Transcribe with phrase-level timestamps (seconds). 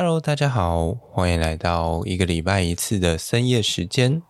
[0.00, 4.22] Hello，大家好，欢迎来到一个礼拜一次的深夜时间。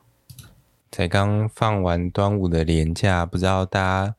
[0.91, 4.14] 才刚放完端午的连假，不知道大家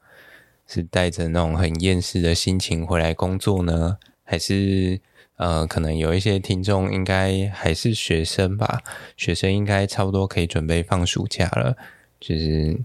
[0.68, 5.02] 是带着那种很厌世的心情回来工作呢，还是
[5.38, 8.84] 呃，可能有一些听众应该还是学生吧？
[9.18, 11.76] 学生应该差不多可以准备放暑假了，
[12.20, 12.80] 就是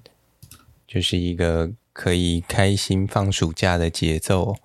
[0.87, 4.57] 就是一个可以开心放暑假的节奏。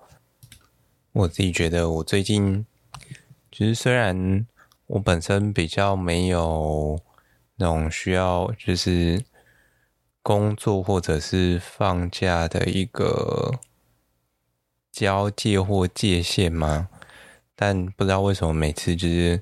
[1.12, 2.64] 我自己觉得，我最近。
[3.60, 4.46] 其实虽然
[4.86, 6.98] 我本身比较没有
[7.56, 9.22] 那种需要就是
[10.22, 13.60] 工作或者是放假的一个
[14.90, 16.88] 交界或界限嘛，
[17.54, 19.38] 但不知道为什么每次就是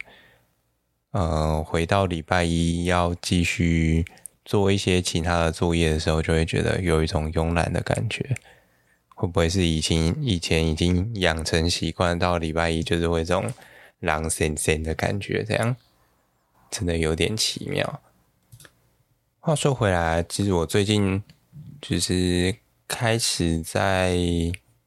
[1.13, 4.05] 呃回到礼拜一要继续
[4.45, 8.35] 做一些其他的作业的时候，就会觉得有一种慵懒的感觉。
[9.15, 13.49] 会不会是以前以前已经养成习惯，到礼拜一就是会这种。
[14.01, 15.77] 狼森森的感觉，这样
[16.71, 18.01] 真的有点奇妙。
[19.41, 21.23] 话说回来，其实我最近
[21.81, 22.55] 就是
[22.87, 24.17] 开始在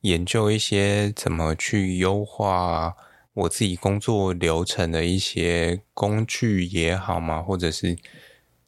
[0.02, 2.95] 研究一些怎么去优化
[3.33, 7.97] 我自己工作流程的一些工具也好嘛，或者是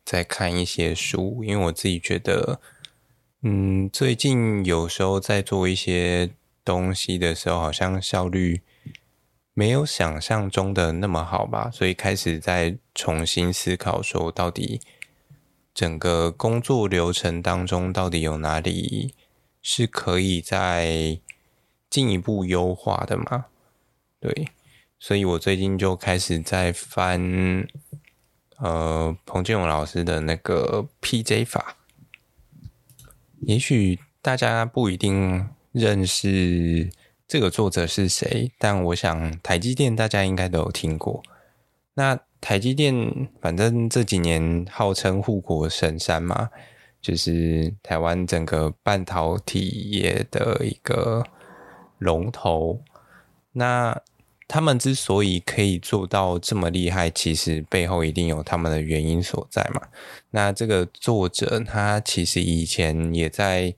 [0.04, 2.60] 在看一些书，因为我自己觉得，
[3.42, 6.32] 嗯，最近有时候在做一些
[6.66, 8.62] 东西的时候，好像效率。
[9.56, 14.82] 没有想象中的那么好吧，所以开始在重新思考，说到底
[15.76, 19.14] 整个工作流程当中，到底有哪里
[19.62, 21.20] 是可以再
[21.88, 23.46] 进一步优化的嘛？
[24.20, 24.50] 对，
[24.98, 27.68] 所以我最近就开始在翻，
[28.58, 31.78] 呃，彭建勇老师的那个 PJ 法，
[33.42, 36.90] 也许大家不一定认识。
[37.28, 38.52] 这个作者是谁？
[38.60, 41.24] 但我想台积电大家应该都有听过。
[41.96, 46.50] 那台积电反正这几年号称护国神山嘛，
[47.02, 51.26] 就是台湾整个半导体业的一个
[51.98, 52.82] 龙头。
[53.54, 54.00] 那
[54.48, 59.82] 他们之所以可以做到这么厉害，其实背后一定有他们的原因所在嘛。
[60.32, 63.74] 那这个作者他其实以前也在。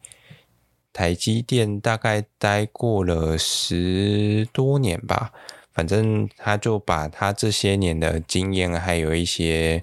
[0.95, 5.33] 台积电大概待过了十多年吧，
[5.73, 9.81] 反正他就把他这些年的经验，还有一些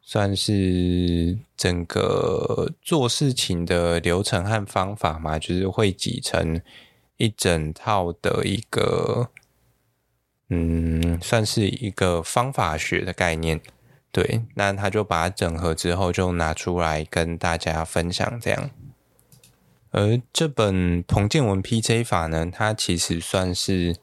[0.00, 6.58] 算是整个做事情的流程和方法嘛，就是汇集成
[7.18, 9.28] 一整套的一个，
[10.48, 13.60] 嗯，算是一个方法学的概念。
[14.10, 18.70] 对，那他就把它整合之后，就拿出来跟大家分享，这样。
[19.90, 23.96] 而这本彭建文 PJ 法呢，它其实算是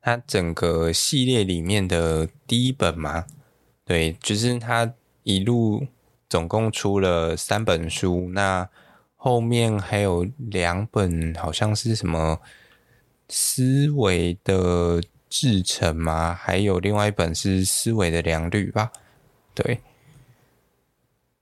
[0.00, 3.26] 它整个系列里面的第一本嘛。
[3.84, 5.86] 对，就是它一路
[6.28, 8.68] 总共出了三本书，那
[9.16, 12.40] 后面还有两本，好像是什么
[13.28, 18.90] 思维的制程嘛，还有另外一本是思维的良率吧。
[19.54, 19.80] 对。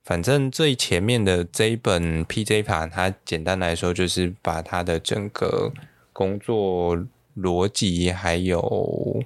[0.06, 5.72] 反正最前面的这一本 PJ 盘，它简单来说就是把它的整个
[6.12, 6.96] 工作
[7.36, 9.24] 逻辑还有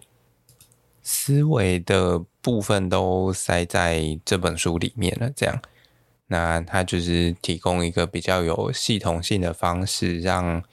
[1.02, 5.30] 思维的部分都塞在这本书里面了。
[5.36, 5.60] 这样，
[6.28, 10.64] 那它就是提供一个比较有系统性的方式，让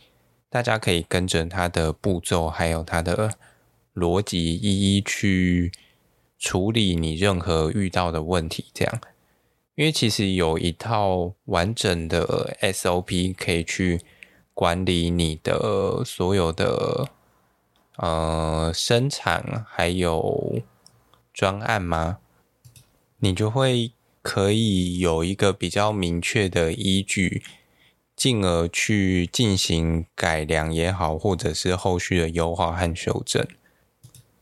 [0.50, 3.31] 大家可以跟着它的步骤还有它的
[3.94, 5.69] 逻辑，一一去
[6.39, 8.68] 处理你任何遇到的问题。
[8.74, 9.01] 这样。
[9.77, 14.01] 因为其实有一套完整的 SOP 可以去
[14.55, 17.11] 管理你的所有的
[17.97, 20.63] 呃生产还有
[21.31, 22.17] 专案吗？
[23.19, 23.91] 你就会
[24.23, 27.44] 可以有一个比较明确的依据，
[28.15, 33.47] 进而去进行改良也好，或者是后续的优化和修正。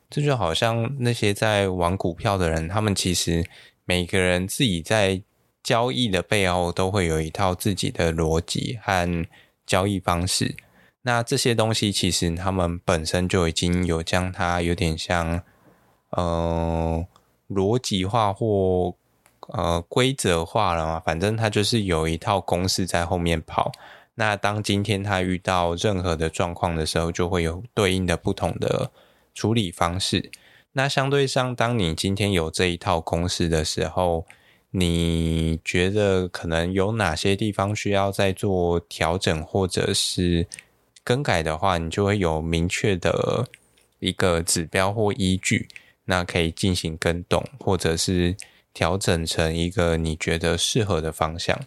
[0.09, 3.45] 这就好像那些在玩股票的人，他们其实。
[3.85, 5.21] 每个人自己在
[5.63, 9.25] 交易的背后都会有一套自己的逻辑和
[9.65, 10.55] 交易方式。
[11.03, 15.41] 那这些东西其实他们本身就已经有将它有点像
[16.09, 17.05] 呃
[17.47, 18.95] 逻辑化或
[19.49, 20.99] 呃规则化了嘛。
[20.99, 23.71] 反正它就是有一套公式在后面跑。
[24.15, 28.89] 那当今天他遇到任何的状况的时候，就会有对应的不同的
[29.33, 30.31] 处理方式。
[30.77, 34.25] 那相对上，当你今天有这一套公式的时候，
[34.71, 40.45] 你觉得可能有哪些地方需要再做调整或者是
[41.01, 43.47] 更改的话，你就会有明确的
[43.99, 45.69] 一个指标或依据。
[46.07, 48.35] 那可以进行更动，或者是
[48.73, 51.57] 调整成一个你觉得适合的方向。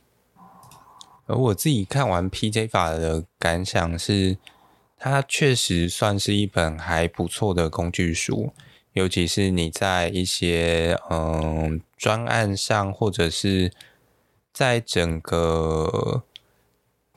[1.26, 4.36] 而我自己看完 PJ 法的感想是，
[4.98, 8.52] 它确实算是一本还不错的工具书，
[8.98, 13.72] 尤其是你在一些嗯专案上，或者是
[14.52, 16.24] 在整个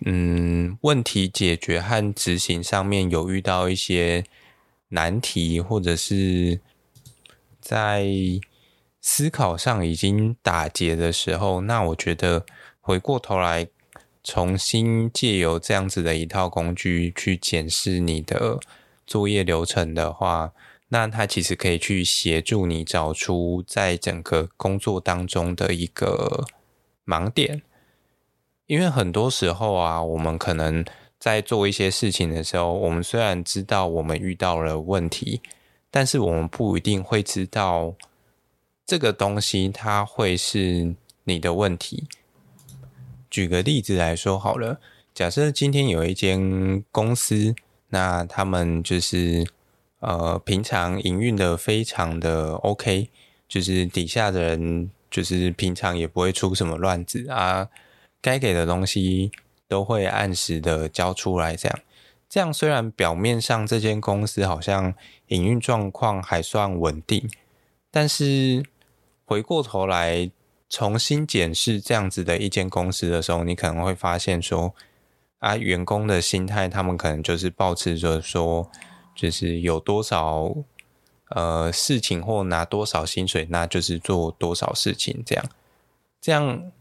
[0.05, 4.23] 嗯问题解决和执行上面有遇到一些
[4.89, 6.59] 难题，或者是。
[7.63, 8.07] 在
[8.99, 12.43] 思考上已经打结的时候，那我觉得
[12.81, 13.67] 回过头来
[14.23, 18.59] 重新借由这样子的一套工具去检视你的
[19.05, 20.51] 作业流程的话，
[20.93, 26.45] 那它其实可以去协助你找出在整个工作当中的一个
[27.05, 27.61] 盲点。
[28.67, 30.85] 因为很多时候啊，我们可能
[31.19, 35.41] 在做一些事情的时候，我们虽然知道我们遇到了问题。
[35.93, 37.93] 但是我们不一定会知道
[38.85, 40.95] 这个东西，它会是
[41.25, 42.07] 你的问题。
[43.29, 44.79] 举个例子来说好了，
[45.13, 47.53] 假设今天有一间公司，
[47.89, 49.45] 那他们就是
[50.01, 53.09] 呃平常营运的非常的 OK，
[53.47, 57.69] 就是底下的人就是平常也不会出什么乱子啊，
[58.21, 59.31] 该给的东西
[59.67, 61.79] 都会按时的交出来，这样。
[62.29, 64.93] 这样虽然表面上这间公司好像
[65.27, 67.29] 营运状况还算稳定，
[67.91, 68.63] 但是
[69.25, 70.31] 回过头来
[70.69, 74.73] 重新检视这样子的一间公司的时候，你可能会发现说，
[75.39, 78.71] 啊，员工的心态，他们可能就是抱持着说，
[79.21, 80.55] 就是有多少
[81.29, 85.45] 呃事情或拿多少薪水，那就是做多少事情，这样，
[86.19, 86.71] 这样。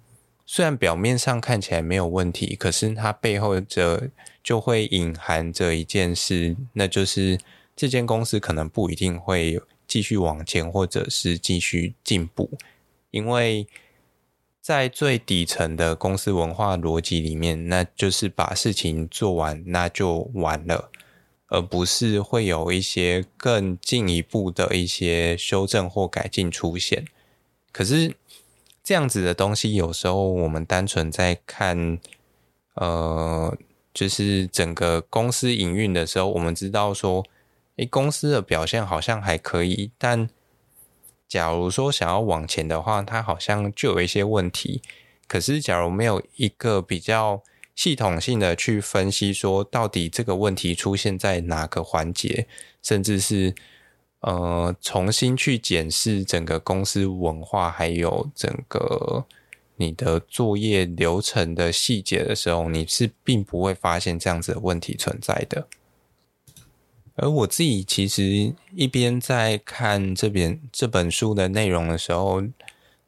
[0.46, 4.08] 虽然表面上看起来没有问题，可是它背后这
[4.42, 7.38] 就会隐含着一件事，那就是
[7.76, 12.50] 这间公司可能不一定会继续往前，或者是继续进步，
[13.12, 13.68] 因为
[14.60, 20.90] 在最底层的公司文化逻辑里面，那就是把事情做完，那就完了，
[21.50, 27.04] 而不是会有一些更进一步的一些修正或改进出现。
[27.70, 28.14] 可是。
[28.82, 32.00] 这样子的东西，有时候我们单纯在看，
[32.74, 33.56] 呃，
[33.94, 37.24] 就是整个公司营运的时候，我们知道说，
[37.76, 40.28] 诶，公司的表现好像还可以，但
[41.28, 44.82] 假如说想要往前的话，它好像就有一些问题。
[45.28, 47.42] 可是，假如没有一个比较
[47.74, 52.46] 系统性的去分析，说到底这个问题出现在哪个环节，
[52.82, 53.54] 甚至是。
[54.22, 59.24] 呃，重新去检视整个公司文化，还有整个
[59.76, 65.66] 你的作业流程的细节的时候，你是并不会发现这样子的问题存在的。
[67.14, 72.42] 而我自己其实一边在看这边这本书的内容的时候，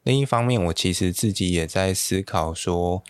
[0.01, 3.03] 另一方面，我其实自己也在思考说，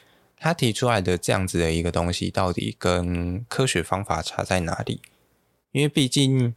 [0.44, 5.02] 他提出来的这样子的一个东西，到底跟科学方法差在哪里？
[5.72, 6.54] 因为毕竟。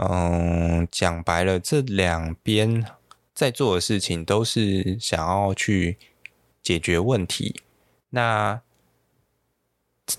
[0.00, 2.86] 嗯，讲白了，这两边
[3.34, 5.98] 在做的事情都是想要去
[6.62, 7.60] 解决问题。
[8.10, 8.60] 那，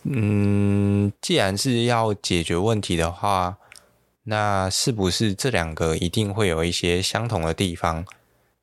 [0.04, 3.58] 嗯，既然是要解决问题的话，
[4.24, 8.06] 那是不是这两个一定会有一些相同的地方？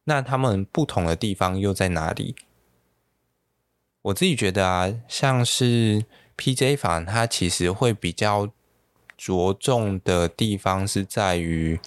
[0.05, 2.37] 那他们不同的地方又在哪里？
[4.07, 6.05] 我自己觉得啊，像是
[6.37, 8.51] PJ 法，它其实会比较。
[9.19, 11.81] 着重的地方是在于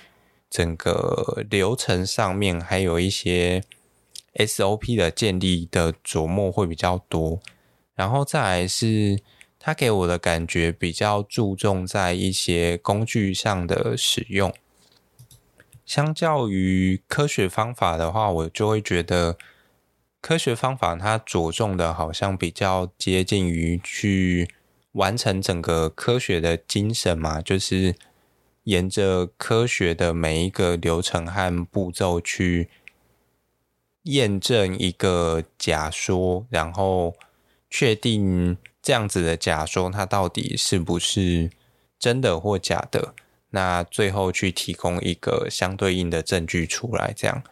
[0.50, 3.64] 整个流程上面，还有一些
[4.34, 7.40] SOP 的建立的琢磨会比较多。
[7.94, 9.20] 然后再来是，
[9.60, 14.52] 它给我的感觉比较注重在一些工具上的使用。
[15.86, 19.38] 相较于科学方法的话，我就会觉得
[20.22, 24.50] 科学方法它着重的好像比较接近于去。
[24.94, 27.96] 完成整个科学的精神嘛，就是
[28.64, 32.70] 沿着科学的每一个流程和步骤去
[34.04, 37.16] 验证一个假说，然后
[37.70, 41.52] 确定这样子的假说它到底是不是
[42.00, 43.14] 真的或假的。
[43.52, 47.44] 那最后去提供一个相对应的证据出来，这样。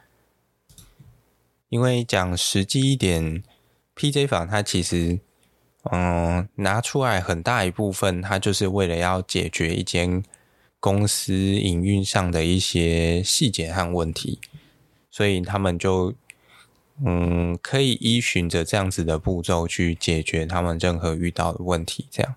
[1.70, 3.44] 因为讲实际一点
[3.96, 5.20] ，PJ 法它其实。
[5.90, 10.22] 嗯，拿出来很大一部分，它就是为了要解决一间
[10.82, 14.42] 公司营运上的一些细节和问题，
[15.10, 16.14] 所以他们就
[17.06, 22.06] 嗯可以依循着这样子的步骤去解决他们任何遇到的问题。
[22.12, 22.36] 这样，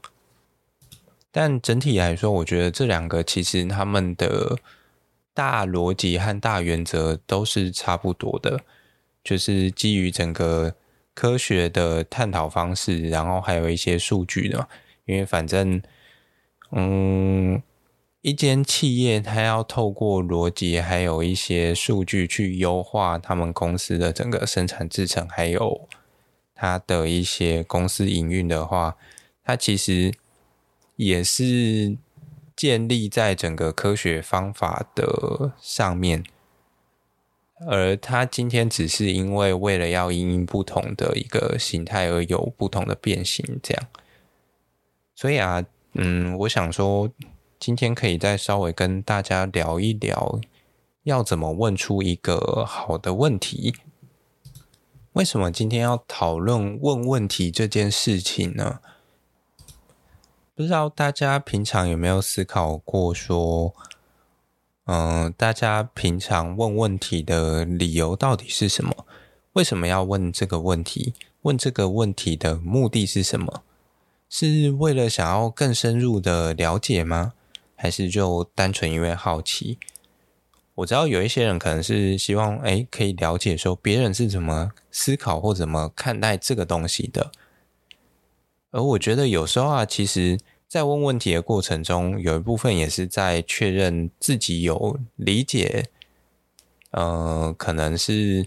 [1.32, 4.58] 但整体来说，我觉得这两个其实他们的
[5.34, 8.60] 大逻辑和大原则都是差不多的，
[9.22, 10.74] 就是基于整个
[11.14, 14.68] 科学的探讨方式，然后还有一些数据的。
[15.06, 15.82] 因为反正，
[16.72, 17.62] 嗯，
[18.22, 25.88] 一间企业它要透过逻辑，还有一些数据去优化他们公司的整个生产制程，还有
[26.54, 28.96] 它的一些公司营运的话，
[29.44, 30.12] 它其实
[30.96, 31.96] 也是。
[32.56, 36.22] 建立在整个科学方法的上面，
[37.66, 43.86] 而它今天只是因为为了要因不同的一个形态而有不同的变形，这样。
[45.14, 45.64] 所以啊，
[45.94, 47.10] 嗯，我想说，
[47.58, 50.40] 今天可以再稍微跟大家聊一聊，
[51.02, 53.74] 要怎么问出一个好的问题。
[55.12, 58.78] 为什么今天要讨论问问题这件事情呢？
[60.54, 63.74] 不知道大家平常有没有思考过，说，
[64.92, 69.06] 嗯、大家平常问问题的理由到底是什么？
[69.52, 71.14] 为什么要问这个问题？
[71.42, 73.62] 问这个问题的目的是什么？
[74.28, 77.35] 是为了想要更深入的了解吗？
[77.76, 79.78] 还是就单纯因为好奇？
[80.75, 87.30] 我知道有一些人可能是希望，哎，可以了解说别人是怎么思考或怎么看待这个东西的。
[88.73, 90.37] 而我觉得有时候啊，其实，
[90.70, 95.86] 在问问题的过程中，有一部分也是在确认自己有理解，
[96.92, 98.46] 呃，可能是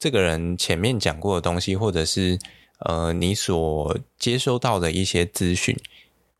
[0.00, 2.40] 这个人前面讲过的东西，或者是
[2.80, 5.78] 呃，你所接收到的一些资讯。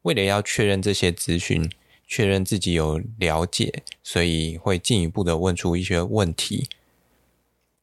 [0.02, 1.70] 为了要确认这些资讯，
[2.08, 6.68] 确认自己有了解，所以会进一步的问出一些问题，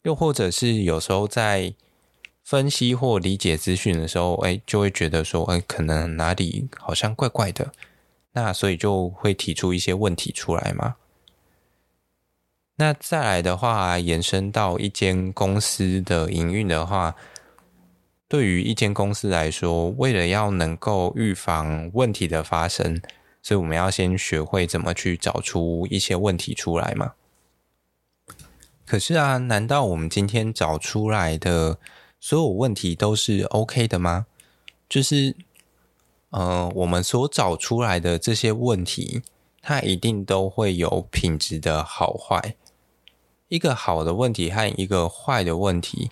[0.03, 1.73] 又或者是有时候在。
[2.45, 7.73] 分析或理解资讯的时候，哎，就会觉得说，哎，可能哪里好像怪怪的，
[8.33, 10.95] 那所以就会提出一些问题出来嘛。
[12.75, 17.15] 那再来的话，延伸到一间公司的营运的话，
[18.27, 23.01] 对于一间公司来说，为了要能够预防问题的发生，
[23.41, 27.13] 所以我们要先学会怎么去找出一些问题出来嘛。
[28.85, 31.79] 可是啊，难道我们今天找出来的
[32.27, 34.25] 所有问题都是 OK 的吗？
[34.89, 35.35] 就是，
[36.31, 39.21] 呃，我们所找出来的这些问题，
[39.61, 42.55] 它一定都会有品质的好坏。
[43.47, 46.09] 一个好的问题和一个坏的问题，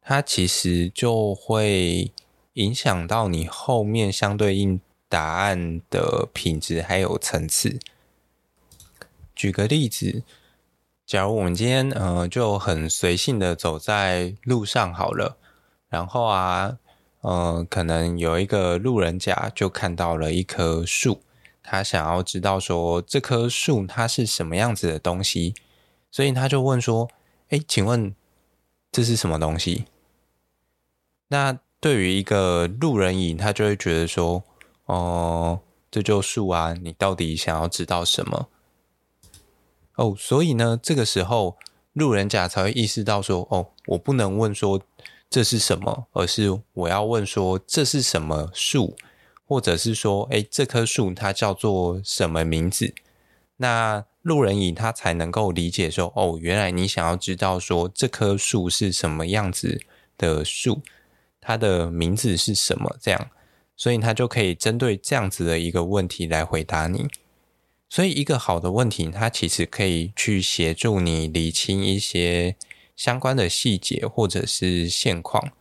[0.00, 2.10] 它其实就会
[2.54, 4.80] 影响到你后面相对应
[5.10, 7.78] 答案的品质还有层次。
[9.36, 10.22] 举个例子。
[11.08, 15.38] 假如我们今天呃就很随性的走在路上好了，
[15.88, 16.76] 然后啊
[17.22, 21.22] 呃可能有一个路人甲就看到了一棵树，
[21.62, 25.54] 他想要知道说这棵树它是什么样子的东西，
[26.10, 27.08] 所以他就问说
[27.48, 28.14] ：“哎，请问
[28.92, 29.86] 这是什么东西？”
[31.28, 34.42] 那对于一个路人乙，他就会觉得说
[34.84, 35.58] ：“哦、
[35.90, 38.48] 这就树啊，你到底想要知道什么？”
[39.98, 41.56] 哦，所以呢，这个时候
[41.92, 44.80] 路人甲才会意识到说：“哦，我不能问说
[45.28, 48.96] 这是什么，而是我要问说这是什么树，
[49.44, 52.94] 或者是说，诶，这棵树它叫做什么名字？”
[53.60, 59.82] 那路人乙他才能够理解说：“哦，原来你想要知道说这棵树是什么样子
[60.16, 60.80] 的树，
[61.40, 63.30] 它的名字是什么？”这样，
[63.76, 67.08] 所以他就可以针对这样子的一个问题来回答你。
[67.90, 72.54] 所以，一个好的问题，它其实可以去协助你理清一些
[72.94, 75.52] 相关的细节或者是现况。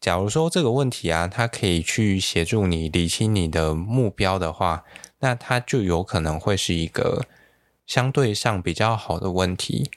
[0.00, 4.84] 假如说这个问题啊，它可以去协助你理清你的目标的话，
[5.18, 7.26] 那它就有可能会是一个
[7.86, 9.90] 相对上比较好的问题。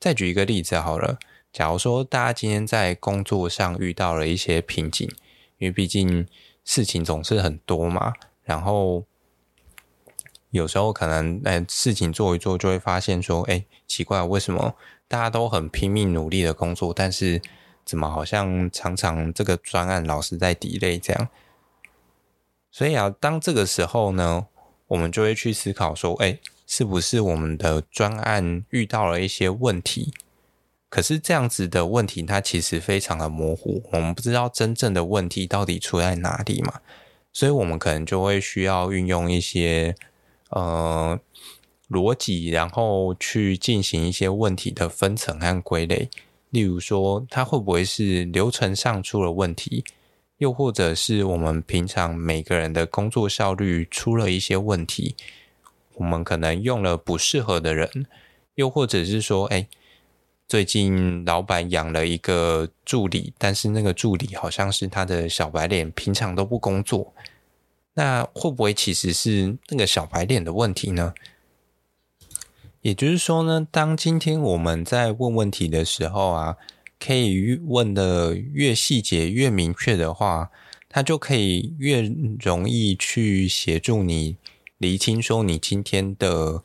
[0.00, 1.18] 再举一个例子好了，
[1.52, 5.06] 假如说大家今天在工作上遇到了一些瓶颈，
[5.58, 6.26] 因为毕竟
[6.64, 9.04] 事情总是很多嘛，然后。
[10.52, 14.74] 有时候可能，哎，事情做一做，就会发现说，哎，奇怪，为什么
[15.08, 17.40] 大家都很拼命努力的工作，但是
[17.86, 21.28] 怎么好像常常这个专案老是在 delay 这样？
[22.70, 24.46] 所以啊，当这个时候呢，
[24.88, 30.12] 我们就会去思考说，哎，是不是我们的专案遇到了一些问题？
[30.90, 36.82] 可是这样子的问题，它其实非常的模糊，我们不知道真正的问题到底出在哪里嘛，
[37.32, 39.96] 所以我们可能就会需要运用一些。
[40.52, 41.18] 呃，
[41.88, 46.08] 逻辑，然后去进行一些问题的分层和归类。
[46.50, 49.82] 例如说，它会不会是流程上出了问题，
[50.36, 55.16] 又或者是我们平常每个人的工作效率出了一些问题？
[55.94, 58.06] 我们可能用了不适合的人，
[58.56, 59.66] 又或者是说，哎，
[60.46, 67.14] 最近老板养了一个助理，但是那个助理好像是他的小白脸，平常都不工作。
[67.94, 71.14] 那会不会其实是那个小白脸的问题呢？
[72.80, 76.56] 也就是说呢，当今天我们在问问题的时候啊，
[76.98, 80.50] 可以问的越细节、越明确的话，
[80.88, 82.02] 它就可以越
[82.40, 84.36] 容易去协助你
[84.78, 86.60] 厘清说你今天的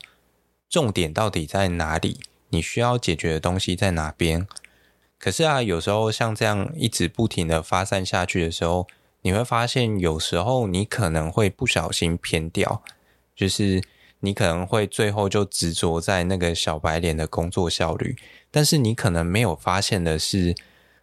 [0.68, 2.18] 重点到底在哪里，
[2.48, 4.48] 你需要解决的东西在哪边。
[5.18, 8.88] 可是啊，有时候像这样一直不停的发散下去的时候，
[9.28, 12.82] 你会发现，有时候你可能会不小心偏掉，
[13.36, 13.82] 就是
[14.20, 18.16] 你可能会最后就执着在那个小白脸的工作效率，
[18.50, 20.54] 但是你可能没有发现的是，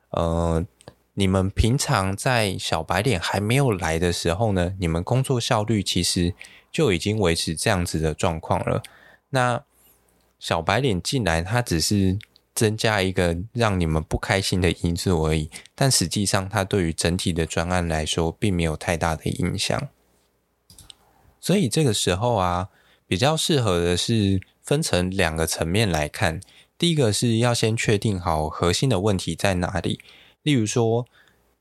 [0.09, 0.65] 呃，
[1.13, 6.33] 你们平常在小白脸还没有来的时候呢，你们工作效率其实
[6.71, 8.81] 就已经维持这样子的状况了。
[9.29, 9.63] 那
[10.39, 12.17] 小白脸进来，他只是。
[12.55, 19.89] 增加一个让你们不开心的因素而已，但实际上它对于整体的专案来说并没有太大的影响。
[21.41, 22.69] 所以这个时候啊，
[23.05, 26.39] 比较适合的是分成两个层面来看。
[26.77, 29.99] 第一个是要先确定好核心的问题在哪里，
[30.41, 31.05] 例如说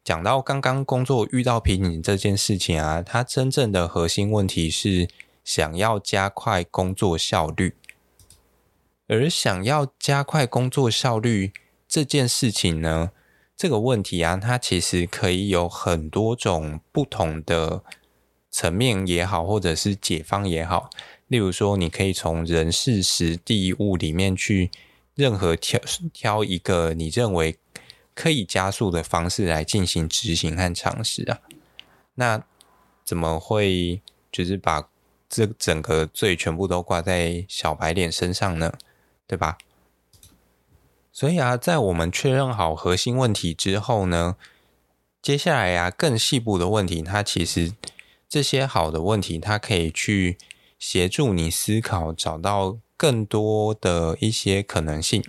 [0.03, 5.09] 讲到刚刚工作遇到瓶颈这件事情啊，它真正的核心问题是
[5.45, 7.77] 想要加快工作效率。
[9.07, 11.53] 而想要加快工作效率
[11.87, 13.11] 这件事情呢，
[13.55, 17.83] 这个问题啊，它其实可以有很多种不同的
[18.51, 20.89] 层面也好，或者是解方也好。
[21.27, 24.71] 例如说，你可以从人事时地物里面去
[25.15, 25.79] 任何挑
[26.13, 27.59] 挑一个你认为
[28.15, 31.41] 可以加速的方式来进行执行和尝试啊。
[32.15, 32.43] 那
[33.05, 34.01] 怎么会
[34.33, 34.89] 就是把
[35.29, 38.73] 这整个罪全部都挂在小白脸身上呢？
[39.27, 39.59] 对吧？
[41.13, 44.37] 所以啊，在我们确认好核心问题之后呢，
[45.23, 47.73] 接下来啊，更细部的问题，它其实
[48.29, 50.37] 这些好的问题，它可以去
[50.79, 55.25] 协助你思考，找到更多的一些可能性。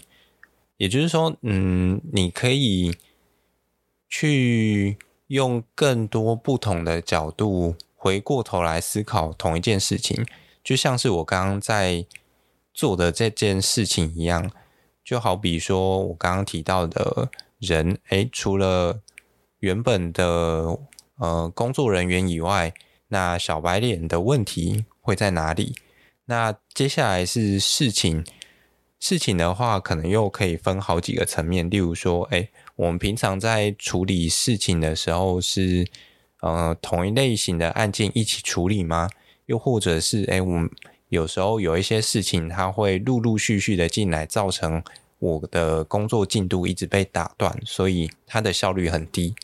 [0.78, 2.98] 也就是说，嗯，你可以
[4.10, 10.26] 去用更多不同的角度回过头来思考同一件事情，
[10.64, 12.06] 就像是我刚刚在。
[12.76, 14.52] 做的这件事情一样，
[15.02, 19.00] 就好比说我刚刚提到的人，诶，除了
[19.60, 20.78] 原本的
[21.18, 22.74] 呃工作人员以外，
[23.08, 25.74] 那小白脸的问题会在哪里？
[26.26, 28.26] 那接下来是事情，
[29.00, 35.88] 事情的话，可能又可以分好几个层面，例如说，诶，我们平常在处理事情的时候是
[36.42, 39.10] 呃同一类型的案件一起处理吗？
[39.46, 40.70] 又或者是，诶，我们
[41.10, 44.84] 有时候有一些事情，它会陆陆续续的进来，造成
[45.20, 49.36] 我的工作进度一直被打断，所以它的效率很低。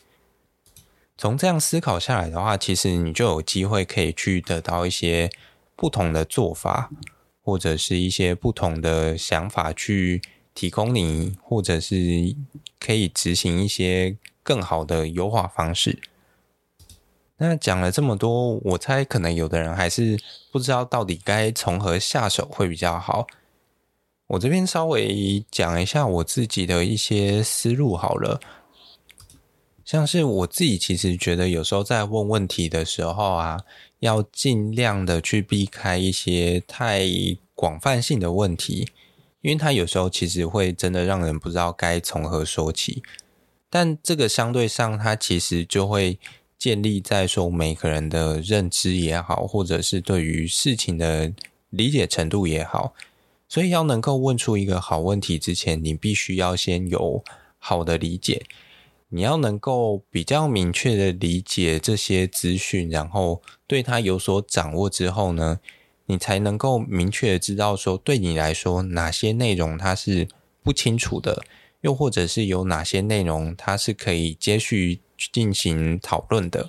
[1.16, 5.30] 从这样思考下来的话，其实你就有机会可以去得到一些
[5.76, 6.90] 不同的做法，
[7.42, 10.20] 或者是一些不同的想法，去
[10.54, 12.34] 提供你，或者是
[12.80, 16.00] 可以执行一些更好的优化方式。
[17.44, 20.16] 那讲了这么多，我猜可能有的人还是
[20.52, 23.26] 不知道到底该从何下手会比较好。
[24.28, 28.40] 我这边稍微讲一下我自己的一些思路好了。
[29.84, 33.60] 像是我自己其实觉得有时候在问问题的时候啊，
[33.98, 37.04] 要尽量的去避开一些太
[37.56, 38.88] 广泛性的问题，
[39.40, 43.02] 因为它有时候其实会真的让人不知道该从何说起。
[43.68, 46.20] 但这个相对上，它其实就会。
[46.62, 51.32] 建立在说每个人的认知也好，或者是对于事情的
[51.70, 52.94] 理解程度也好，
[53.48, 57.24] 所以要能够问出一个好问题之前，你必须要先有
[57.58, 58.44] 好的理解。
[59.08, 65.58] 你要能够比较明确的理解这些资讯，然后对它有所掌握之后呢，
[66.06, 70.28] 你才能够明确的知道说，对你来说哪些内容它是
[70.62, 71.42] 不清楚的，
[71.80, 75.00] 又或者是有哪些内容它是可以接续。
[75.30, 76.68] 进行讨论的，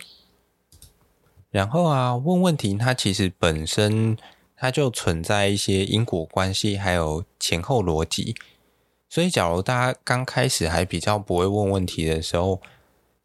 [1.49, 4.17] 然后啊，问问题，它其实本身
[4.55, 8.35] 它就存在一些因果关系，还有前后逻辑。
[9.09, 12.59] 所以，假如大家刚开始还比较不会问问题的时候，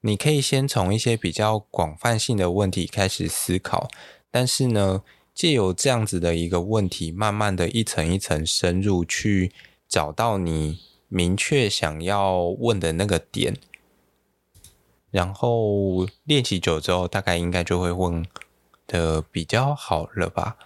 [0.03, 3.89] 你可以先从一些比较广泛性的问题开始思考。
[4.31, 5.03] 但是呢，
[5.35, 9.51] 借由这样子的一个问题，慢慢的一层一层深入，去
[9.89, 13.57] 找到你明确想要问的那个点。
[15.11, 18.25] 然后练习久之后，大概应该就会问
[18.87, 20.57] 的比较好了吧？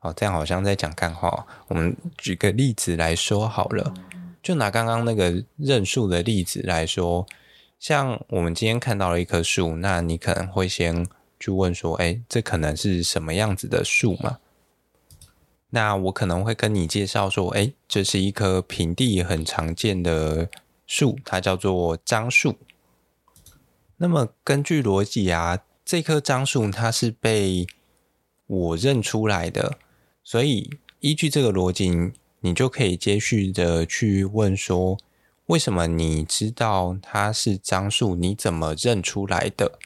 [0.00, 1.46] 哦，这样好像在讲干话。
[1.68, 3.94] 我们举个例子来说好了，
[4.42, 7.26] 就拿刚刚那个认数的例子来说，
[7.78, 11.06] 像我们今天看到了一棵树，那你可能会先
[11.40, 14.38] 去问说，哎，这可能是什么样子的树嘛？
[15.70, 20.48] 那我可能会跟你介绍说，哎，这是一棵平地很常见的
[20.86, 22.56] 树，它叫做樟树。
[23.98, 27.66] 那么根据逻辑啊，这棵樟树它是被
[28.46, 29.78] 我认出来的。
[30.22, 34.98] 所以，依据这个逻辑，你就可以接续的去问说：
[35.46, 38.14] 为什么你知道它是樟树？
[38.14, 39.78] 你怎么认出来的？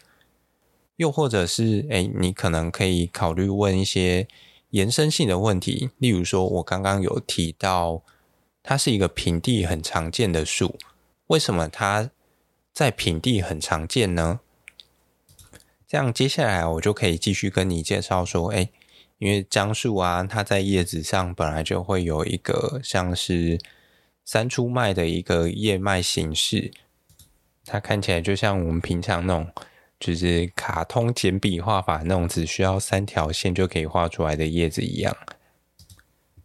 [0.96, 4.26] 又或者是，诶，你可能可以考虑问一些
[4.70, 8.02] 延伸性的问题，例如说，我刚刚有提到，
[8.62, 10.76] 它是一个平地很常见的树，
[11.28, 12.10] 为什么它
[12.72, 14.40] 在平地很常见呢？
[15.86, 18.70] 这样，接下来我就可以继续跟你介绍说，诶。
[19.18, 23.58] 因为樟树啊，它在叶子上本来就会有一个像是
[24.24, 26.70] 三出脉的一个叶脉形式，
[27.64, 29.50] 它看起来就像我们平常那种
[29.98, 35.16] 就是卡通简笔画法那种只需要三条线就可以画出来的叶子一样。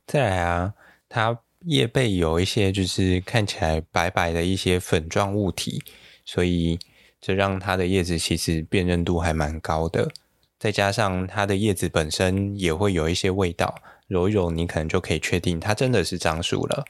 [0.07, 0.73] 再来啊，
[1.07, 5.83] 它叶背有一些就是看起来白白的一些粉状物体，
[6.25, 6.79] 所以
[7.19, 10.11] 这让它的叶子其实辨认度还蛮高的。
[10.59, 16.85] 再加上它的叶子本身也会有一些味道，揉一揉你可能就可以确定它真的是樟树了。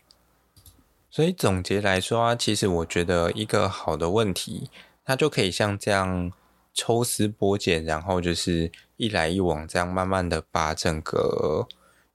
[1.10, 4.70] 所以总结来说啊，其实我觉得一个好的问题，
[5.06, 6.32] 它就可以像这样
[6.74, 11.68] 抽丝剥茧，然后就是一来一往这样慢慢的把整个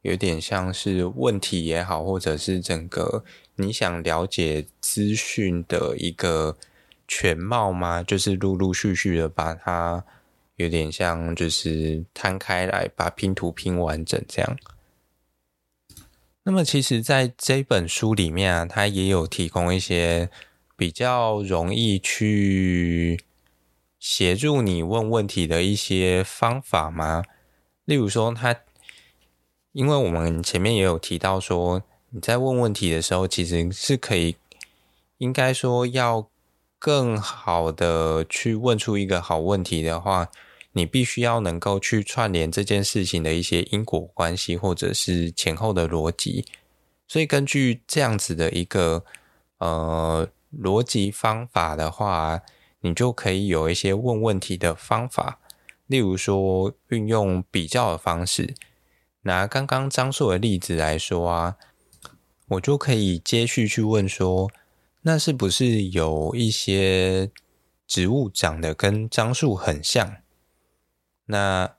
[0.02, 3.24] 有点像是问题也好，或者是整个
[3.57, 6.57] 你想了解资讯的一个
[7.09, 10.05] 全貌嘛，就是陆陆续续的把它。
[10.59, 14.59] 有点像，就是摊开来把拼图拼完整这样。
[16.42, 20.29] 那么，其实在这本书里面啊，它也有提供一些
[20.77, 23.23] 比较容易去
[24.01, 27.23] 协助你问问题的一些方法吗。
[27.85, 28.57] 例如说，它
[29.71, 34.35] 因为我们前面也有提到说，你在问问题的时候，其实是可以，
[35.18, 36.29] 应该说要
[36.79, 40.29] 更好的去问出一个好问题的话。
[40.73, 46.45] 你必须要能够去串联这件事情的一些因果关系，或者是前后的逻辑。
[47.09, 49.03] 所以根据这样子的一个
[49.57, 52.43] 呃逻辑方法的话，
[52.83, 55.41] 你就可以有一些问问题的方法。
[55.87, 58.55] 例如说，运用比较的方式，
[59.23, 61.57] 拿刚刚张硕的例子来说啊，
[62.49, 64.49] 我就可以接续去问说，
[65.02, 67.30] 那是不是有一些
[67.87, 70.16] 植物长得跟樟树很像？
[71.26, 71.74] 那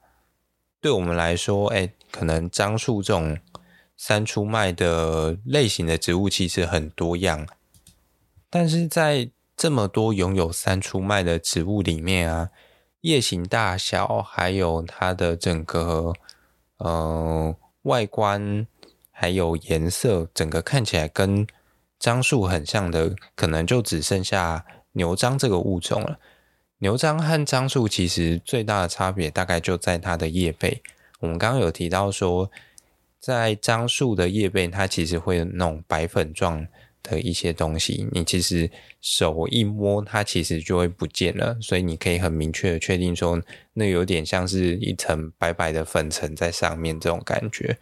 [0.82, 3.38] 对我们来说，哎，可能樟树这种
[3.98, 7.46] 三出麦的类型的植物其实很多样，
[8.50, 12.50] 但是在这么多拥有三出麦的植物里面啊，
[13.02, 16.14] 叶形大小还有它的整个
[16.78, 18.66] 呃外观
[19.12, 21.46] 还有颜色，整个看起来跟
[22.00, 26.18] 樟树很像的，可能就只剩下牛樟这个物种了。
[26.80, 30.82] 牛樟和樟树其实最大的差别大概就在它的叶背。
[31.20, 32.50] 我们刚刚有提到说，
[33.20, 36.66] 在樟树的叶背，它其实会有那种白粉状
[37.04, 41.58] 的一些东西，你其实手一摸，它其实就会不见了。
[41.60, 43.42] 所以你可以很明确的确定说，
[43.74, 47.78] 那有点像是一层白白的粉尘在上面这种感觉。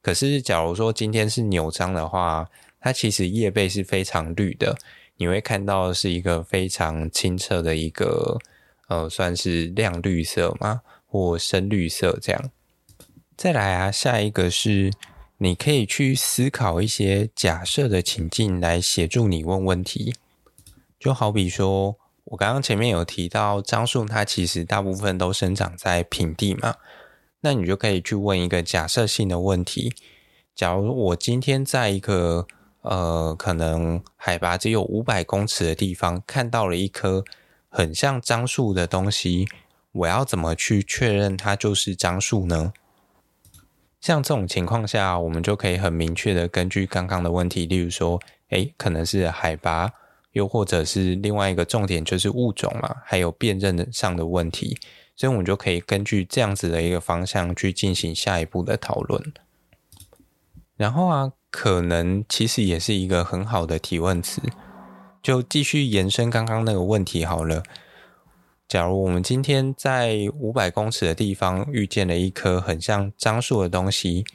[0.00, 2.48] 可是假如说今天是牛樟的话，
[2.80, 4.76] 它其实叶背是非常绿的。
[5.16, 8.38] 你会看到是一个非常清澈的一个，
[8.88, 10.82] 呃，算是亮绿色吗？
[11.06, 12.50] 或深绿色这样。
[13.36, 14.92] 再来啊，下一个是
[15.38, 20.14] 你可以去思考一些假设的情境来协助你问问题。
[21.00, 26.76] 就好比说，我刚刚前面有提到樟树，它其实大部分都生长在平地嘛，
[27.40, 29.92] 那你就可以去问一个假设性的问题。
[30.54, 32.46] 假如我今天在一个
[32.82, 37.24] 呃，可能海拔只有五百公尺的地方看到了一棵
[37.68, 39.48] 很像樟树的东西，
[39.92, 42.72] 我要怎么去确认它就是樟树呢？
[44.00, 49.92] 像这种情况下，我们就可以很明确的根据刚刚的问题，例如说，诶，可能是海拔，
[50.32, 54.78] 又或者是另外一个重点就是物种嘛，还有辨认上的问题，
[55.16, 59.32] 所以我们就可以根据这样子的一个方向去进行下一步的讨论。
[60.76, 61.32] 然后啊。
[61.50, 64.42] 可能其实也是一个很好的提问词，
[65.22, 67.62] 就继续延伸刚刚那个问题好了。
[68.68, 74.26] 假如我们今天在五百公尺的地方遇见了一棵很像樟树的东西，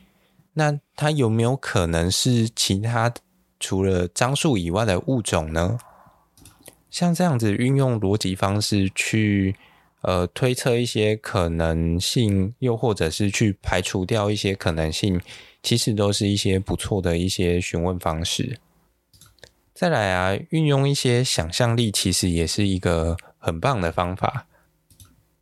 [0.54, 3.14] 那它有没有可能是其他
[3.60, 5.78] 除了樟树以外的物种呢？
[6.90, 9.56] 像这样子运用逻辑方式去
[10.02, 15.22] 呃推测一些可能性，又或者是去排除掉一些可能性，
[15.64, 18.60] 其实都是一些不错的一些询问方式。
[19.74, 24.46] 再来啊，运用一些想象力，其实也是一个很棒的方法。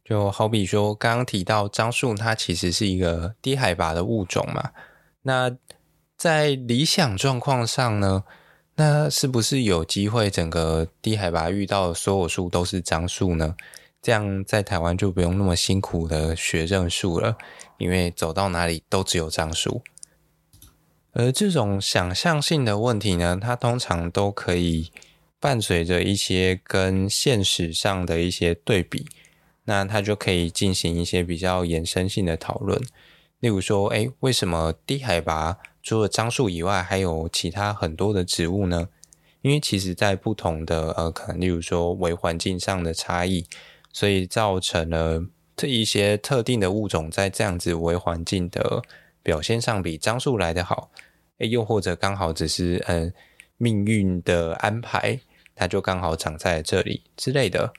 [0.06, 4.72] 就好比说，刚刚提到樟树，它其实是一个低海拔的物种嘛。
[5.24, 5.56] 那
[6.18, 8.24] 在理想状况上呢，
[8.76, 13.56] 那是不是有机会整个低海拔遇到的所有树都是樟树呢？
[14.02, 17.38] 这样在台湾就不用那么辛苦的学认树了，
[17.78, 19.82] 因为走到哪里都只有樟树。
[21.14, 24.92] 而这种想象性的问题呢，它通常都可以
[25.40, 29.06] 伴随着一些跟现实上的一些对比，
[29.66, 32.82] 那它就可以进行一些比较延伸性的讨论。
[33.40, 38.88] 例如说，哎，为什么低海拔除了樟树以外，还有其他很多的植物呢？
[39.42, 43.46] 因为其实在不同的呃，可能例如说微环境上的差异，
[43.92, 45.26] 所以造成了
[45.58, 48.82] 这一些特定的物种在这样子微环境的。
[49.24, 50.90] 表现上比樟树来得好，
[51.38, 53.14] 诶，又或者刚好只是嗯
[53.58, 55.20] 命运的安排，
[55.54, 57.72] 它就刚好长在这里之类的。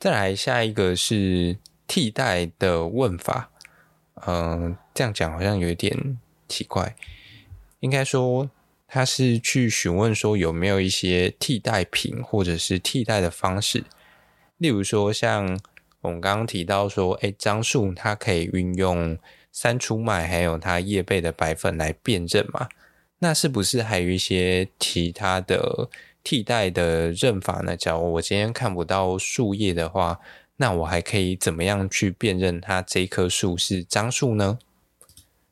[0.00, 3.50] 再来下一个是替代的问法，
[4.26, 6.96] 嗯，这样讲好像有一点奇怪，
[7.80, 8.50] 应该说
[8.88, 13.84] 它是去询问说有没有一些替代品或者是替代的方式，
[14.56, 15.60] 例如说像
[16.00, 19.18] 我们刚刚提到说，诶，樟树它可以运用。
[19.54, 22.68] 三出麦还有它叶背的白粉来辨认嘛？
[23.20, 25.88] 那是不是还有一些其他的
[26.24, 27.76] 替代的认法呢？
[27.76, 30.18] 假如我今天看不到树叶的话，
[30.56, 34.58] 那我还可以怎么样去辨认它这棵树是樟树呢？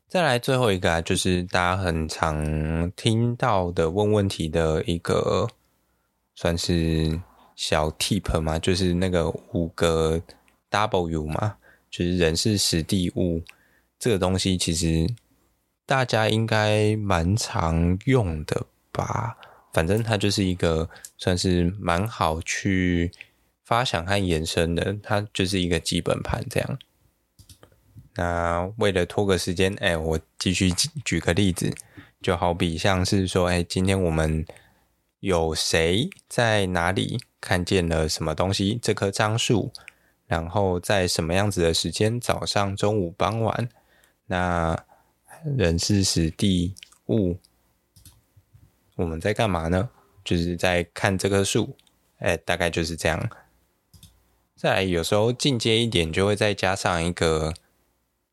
[0.09, 5.47] 再来最后一个啊，就是大家很常听到的问问题的一个
[6.35, 7.21] 算是
[7.55, 10.21] 小 tip 嘛，就是那个五个
[10.69, 11.55] W 嘛，
[11.89, 13.41] 就是人事时地物。
[14.03, 15.07] 这个东西其实
[15.85, 19.37] 大家应该蛮常用的吧，
[19.71, 23.13] 反正它就是一个算是蛮好去
[23.63, 26.77] 发想和延伸的，它就是一个基本盘这样。
[28.15, 31.73] 那为了拖个时间，哎，我继续举举个例子，
[32.21, 34.45] 就好比像是说，哎，今天我们
[35.21, 38.77] 有谁在哪里看见了什么东西？
[38.81, 39.71] 这棵樟树，
[40.27, 42.19] 然后在什么样子的时间？
[42.19, 43.69] 早上、中午、傍晚。
[44.27, 44.85] 那
[45.57, 46.73] 人事史地
[47.07, 47.37] 物，
[48.95, 49.89] 我们在干嘛呢？
[50.23, 51.75] 就是在看这棵树，
[52.19, 53.29] 哎，大概就是这样。
[54.55, 57.53] 再来，有时候进阶一点，就会再加上一个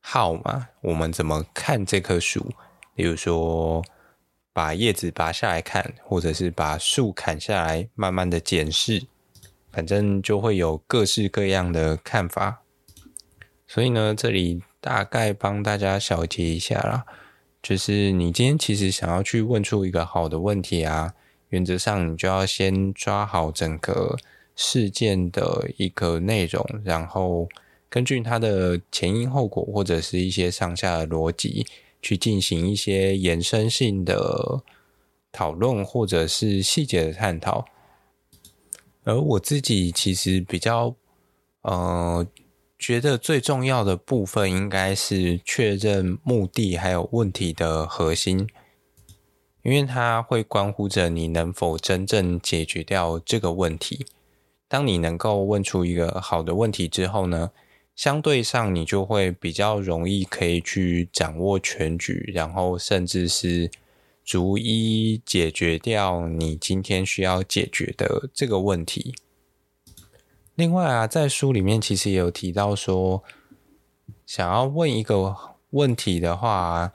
[0.01, 0.69] 号嘛。
[0.83, 2.53] 我们怎么看这棵树？
[2.95, 3.85] 比如说，
[4.53, 9.05] 把叶子拔下来看，或者是把树砍下来，慢慢的检视，
[9.73, 12.63] 反正就会有各式各样的看法。
[13.67, 14.63] 所以呢，这里。
[14.81, 17.05] 大概帮大家小结一下啦，
[17.63, 21.15] 就是你今天其实想要去问出一个好的问题啊，
[21.51, 24.17] 原则上你就要先抓好整个
[24.57, 27.47] 事件的一个内容，然后
[27.91, 31.67] 根据它的前因后果或者是一些上下的逻辑
[32.01, 34.63] 去进行一些延伸性的
[35.31, 37.67] 讨论或者是细节的探讨。
[39.05, 40.95] 而我自己其实比较，
[41.61, 42.27] 呃。
[42.81, 48.49] 觉得最重要的部分应该是确认目的还有问题的核心，
[49.63, 54.07] 因为它会关乎着你能否真正解决掉这个问题。
[54.67, 57.51] 当你能够问出一个好的问题之后呢，
[57.95, 63.71] 相对上你就会比较容易可以去掌握全局，然后甚至是
[64.25, 69.15] 逐一解决掉你今天需要解决的这个问题。
[70.55, 73.23] 另外啊，在书里面其实也有提到说，
[74.27, 75.35] 想要问一个
[75.71, 76.93] 问题的话，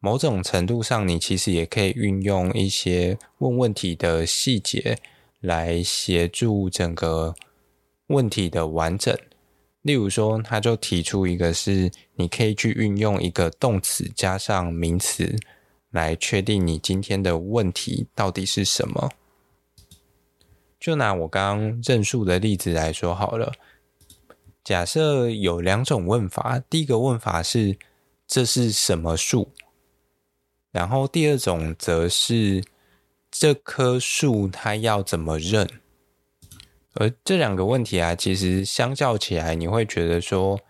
[0.00, 4.98] 某种程度上，你其实也可以运用一些问问题的细节
[5.40, 7.34] 来协助整个
[8.08, 9.16] 问题的完整。
[9.82, 15.36] 例如说，他就提出一个是，你可以去运用一个动词加上名词
[15.90, 19.10] 来确定你今天的问题到底是什么。
[20.84, 23.54] 就拿我刚刚认树的例子来说好了。
[24.62, 27.78] 假设有两种问法，第一个问法是
[28.26, 29.48] 这是什么树，
[30.72, 32.62] 然后第二种则是
[33.30, 35.66] 这棵树它要怎么认。
[36.92, 40.60] 而这两个问题啊，其实相较起来，你会觉得说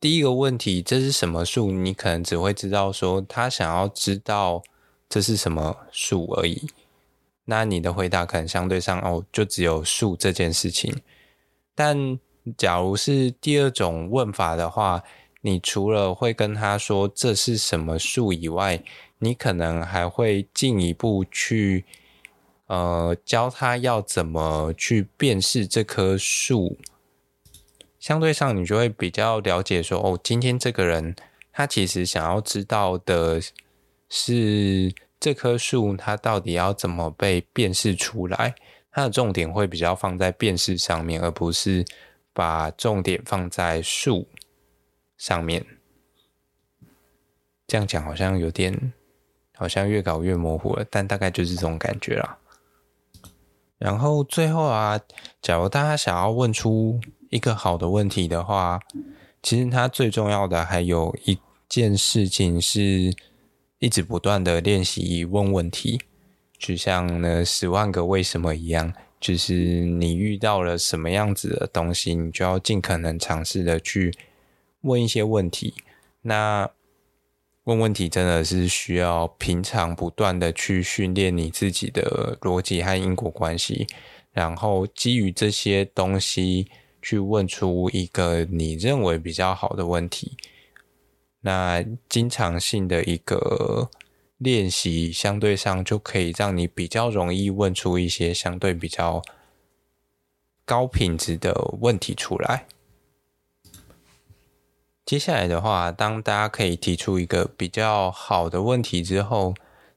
[0.00, 1.70] 第一个问题，这是什么树？
[1.70, 4.62] 你可能只会知道说他想要知道
[5.06, 6.66] 这是什么树而已。
[7.50, 10.94] 那你的回答可能相对上哦，就只有树这件事情。
[11.74, 12.16] 但
[12.56, 15.02] 假如是第二种问法的话，
[15.40, 18.80] 你除了会跟他说这是什么树以外，
[19.18, 21.84] 你可能还会进一步去
[22.66, 26.78] 呃教他要怎么去辨识这棵树。
[27.98, 31.16] 相对上，你就会比较了解说，哦，今天这个人
[31.52, 33.42] 他其实想要知道的
[34.08, 38.54] 是这棵树，它到底要怎么被辨识出来？
[38.90, 41.84] 它的重点会比较放在辨识上面，而不是
[42.32, 44.26] 把重点放在树
[45.16, 45.64] 上面。
[47.68, 48.92] 这样讲好像有点，
[49.54, 52.38] 好像越搞越模糊了，但大概就是这种感觉啦。
[53.78, 54.98] 然后最后啊，
[55.40, 58.80] 假如大家想要问出一个好的问题的话，
[59.42, 63.14] 其实它最重要的还有一件事情是，
[63.80, 66.00] 一直不断的练习问问题，
[66.56, 74.14] 就像呢十万个为什么一样，就是你遇到了什么样子的东西，你就要尽可能尝试的去
[74.82, 75.74] 问一些问题。
[76.22, 76.70] 那
[77.64, 83.88] 问问题真的是需要平常不断的去训练你自己的逻辑和因果关系，
[84.32, 86.68] 然后基于这些东西。
[87.02, 90.36] 去问出一个你认为比较好的问题，
[91.40, 93.90] 那经常性的一个
[94.38, 99.22] 练习，相对上就可以让你比较容易问出一些相对比较
[100.64, 102.66] 高品质的问题出来。
[105.04, 109.54] 接下来的话，当大家可以提出一个比较好的问题之后，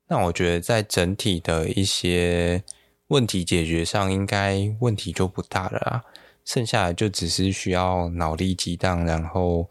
[0.08, 2.64] 那我觉得在整体的一些
[3.10, 6.04] 问题解决上，应该问题就不大了啦。
[6.44, 9.70] 剩下的就只是需要脑力激荡，然后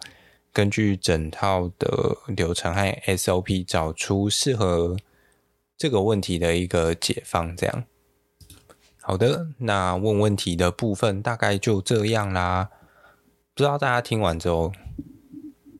[0.52, 4.96] 根据整套的流程和 SOP 找出适合
[5.76, 7.56] 这个问题的一个解方。
[7.56, 7.84] 这样，
[9.00, 12.70] 好的，那问问题的部分大概就这样啦。
[13.54, 14.72] 不知道大家听完之后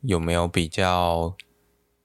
[0.02, 1.36] 有没有比较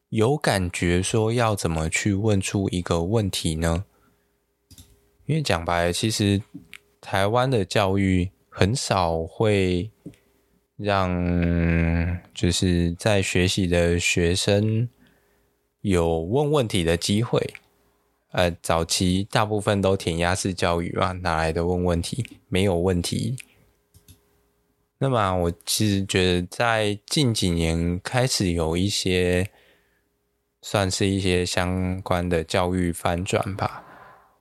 [0.10, 3.86] 有感觉，说要怎么去问出一个问题呢？
[5.25, 6.41] 因为讲白了，其实
[6.99, 8.32] 台湾的教育。
[8.60, 9.91] 很少会
[10.78, 14.88] 让就是在学习的学生
[15.82, 17.56] 有问问题的机会。
[18.32, 22.26] 呃，早期大部分都填鸭式教育啊，哪来的问问题？
[22.48, 23.36] 没有问题。
[25.00, 29.50] 那么，我其实觉得在近几年开始有一些
[30.62, 33.84] 算是一些相关的教育翻转吧。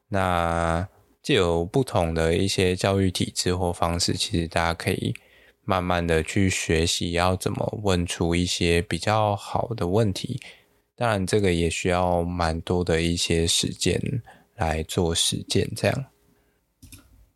[0.09, 0.88] 那。
[1.22, 5.12] 就有不同的一些教育体制或方式，其实大家可以
[5.66, 10.40] 慢慢的去学习，要怎么问出一些比较好的问题。
[10.94, 14.00] 当然，这个也需要蛮多的一些时间
[14.55, 15.70] 来做实践。
[15.76, 16.05] 这样，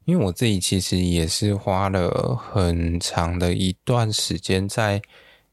[0.04, 5.02] 因为我自己其实也是花了很长的一段时间在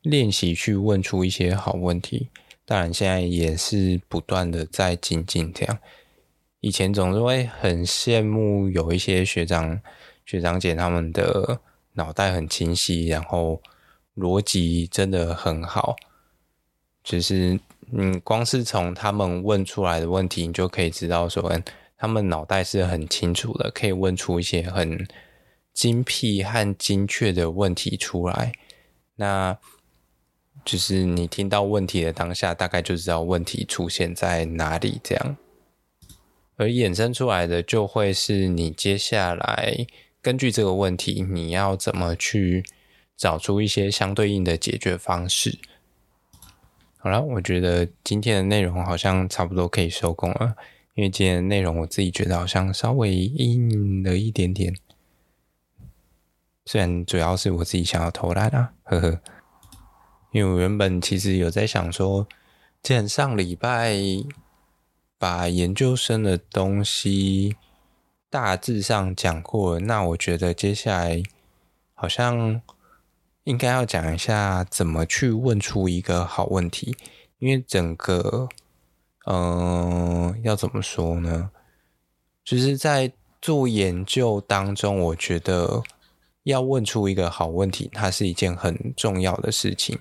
[0.04, 2.30] 练习去问出一些好问题。
[2.64, 5.78] 当然，现在也是不断的在精进这样。
[6.60, 9.80] 以前总是会很羡慕有一些学长
[10.26, 11.60] 学长姐，他们的
[11.98, 13.62] 脑袋很清晰，然后
[14.16, 15.96] 逻辑真的很好。
[17.04, 17.60] 就是
[17.92, 21.64] 你光是从他们问出来的问题，你就可以知道说，嗯
[22.00, 25.08] 他们脑袋是很清楚的，可以问出一些很
[25.74, 28.52] 精辟和精确的问题出来。
[29.16, 29.58] 那
[30.64, 35.38] 就是你听到问题的当下，大概就知道问题出现在哪里，这样。
[36.58, 39.88] 而衍生出来的就会是你接下来
[40.22, 42.66] 根据这个问题，你要怎么去
[43.16, 45.58] 找出一些相对应的解决方式。
[46.98, 50.56] 好了，我觉得今天的内容好像差不多可以收工了，
[50.96, 54.76] 因为今天的内容我自己觉得好像稍微硬了一点点，
[56.66, 59.22] 虽然主要是我自己想要偷懒啊，呵呵。
[60.32, 62.28] 因为我原本其实有在想说，
[62.82, 63.96] 既然上礼拜。
[65.20, 67.56] 把研究生的东西
[68.30, 71.22] 大致上讲过，那我觉得接下来
[71.94, 72.62] 好像
[73.44, 76.96] 应该要讲一下怎么去问出一个好问题，
[77.40, 78.48] 因为整个，
[79.26, 81.50] 嗯、要怎么说呢？
[82.44, 83.12] 就是在
[83.42, 85.82] 做研究当中，我觉得
[86.44, 89.98] 要问出一个好问题，它是一件很重要的事情。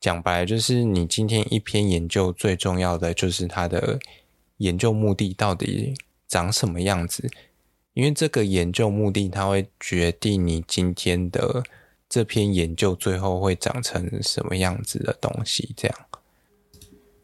[0.00, 3.98] 讲白了，就是你今天一篇研究最重要的就是它的。
[4.58, 5.92] 研究目的到底
[6.32, 7.28] 长什么样子？
[7.92, 11.62] 因为这个研究目的，它会决定你今天的
[12.08, 15.74] 这篇研究最后会长成什么样子的东西。
[15.76, 15.98] 这样，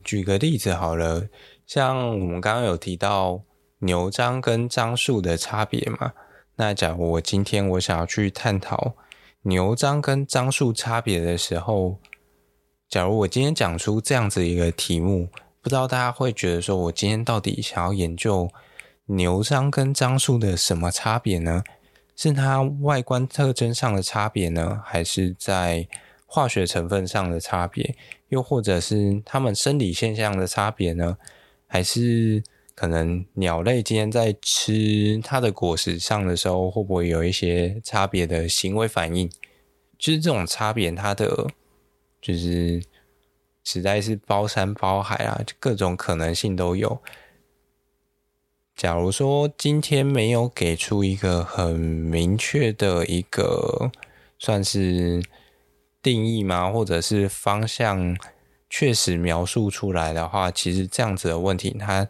[0.04, 1.26] 举个例子好了，
[1.66, 3.40] 像我们刚刚有提到
[3.78, 6.12] 牛樟跟樟树的差别嘛，
[6.56, 8.94] 那假如我今天我想要去探讨
[9.40, 11.96] 牛樟跟樟树差别的时候，
[12.90, 15.30] 假如我今天讲出这样子一个题目，
[15.62, 18.50] 不知道大家会觉得说，我今天到底想要研究
[19.08, 21.64] 牛樟跟樟树的什么差别呢？
[22.14, 25.86] 是它外观特征上的差别呢，还是在
[26.26, 27.94] 化学成分上的差别？
[28.28, 31.16] 又或者是它们生理现象的差别呢？
[31.66, 32.42] 还是
[32.74, 39.30] 可能鸟类今天在吃它的果实上的时候，会不会有一些差别的行为反应？
[39.98, 41.46] 就是这种差别，它的
[42.20, 42.82] 就是
[43.64, 47.00] 实在是包山包海啊，就各种可能性都有。
[48.78, 53.90] 假如说今天没有给出一个很明确的一个
[54.38, 55.20] 算是
[56.00, 56.70] 定义吗？
[56.70, 58.16] 或者是方向
[58.70, 62.06] 确实描述出来的话，其实这样子的问题它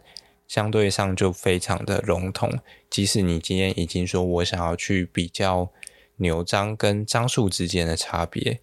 [0.47, 2.59] 相对上就非常的笼统。
[2.87, 5.71] 即使你今天已经说我想要去比较
[6.17, 8.59] 牛樟跟樟树之间的差别，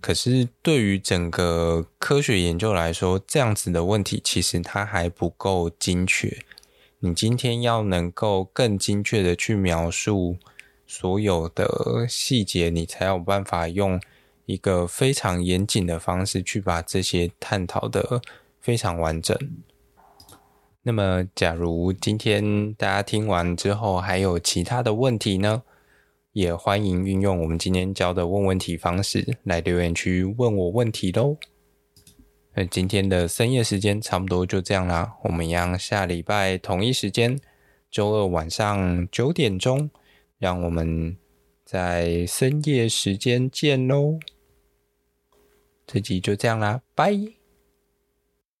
[0.00, 6.36] 可是对于整个科学研究来说，这样子的问题其实它还不够精确。
[7.02, 10.36] 你今天要能够更精确的去描述
[10.86, 13.98] 所有的细节，你才有办法用
[14.44, 18.20] 一个非常严谨的方式去把这些探讨得
[18.60, 19.34] 非常完整。
[20.82, 25.62] 那么，假如今天大家听完之后还有其他的问题呢，
[26.32, 31.38] 也欢迎运用我们今天教的问问题方式来留言区问我问题喽。
[32.54, 37.38] 那今天的深夜时间差不多就这样啦，我们一样下礼拜同一时间，
[37.90, 39.90] 周二晚上九点钟，
[40.38, 41.16] 让我们
[41.64, 44.18] 在深夜时间见喽。
[45.86, 47.39] 这集就这样啦，拜。